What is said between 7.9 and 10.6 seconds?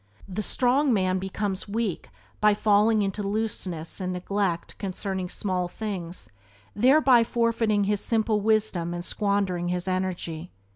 simple wisdom and squandering his energy.